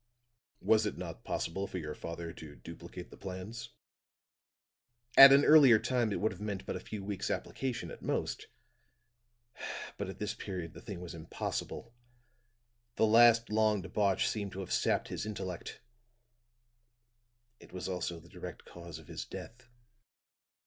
[0.61, 3.69] "Was it not possible for your father to duplicate the plans?"
[5.15, 8.47] "At an earlier time it would have meant but a few weeks' application at most.
[9.99, 11.93] But at this period the thing was impossible.
[12.95, 15.81] The last long debauch seemed to have sapped his intellect;
[17.59, 19.67] it also was the direct cause of his death."